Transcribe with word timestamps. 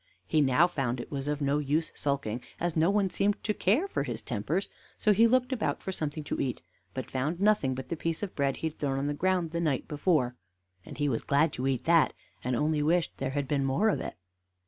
He 0.25 0.41
now 0.41 0.65
found 0.65 0.99
it 0.99 1.11
was 1.11 1.27
of 1.27 1.41
no 1.41 1.59
use 1.59 1.91
sulking, 1.93 2.41
as 2.59 2.75
no 2.75 2.89
one 2.89 3.11
seemed 3.11 3.43
to 3.43 3.53
care 3.53 3.87
for 3.87 4.01
his 4.01 4.23
tempers; 4.23 4.67
so 4.97 5.13
he 5.13 5.27
looked 5.27 5.53
about 5.53 5.79
for 5.83 5.91
something 5.91 6.23
to 6.23 6.39
eat, 6.41 6.63
but 6.95 7.11
found 7.11 7.39
nothing 7.39 7.75
but 7.75 7.89
the 7.89 7.95
piece 7.95 8.23
of 8.23 8.35
bread 8.35 8.57
he 8.57 8.67
had 8.69 8.79
thrown 8.79 8.97
on 8.97 9.05
the 9.05 9.13
ground 9.13 9.51
the 9.51 9.61
night 9.61 9.87
before; 9.87 10.35
and 10.83 10.97
he 10.97 11.07
was 11.07 11.21
glad 11.21 11.53
to 11.53 11.67
eat 11.67 11.83
that, 11.85 12.13
and 12.43 12.55
only 12.55 12.81
wished 12.81 13.15
there 13.17 13.29
had 13.37 13.47
been 13.47 13.63
more 13.63 13.89
of 13.89 14.01
it. 14.01 14.15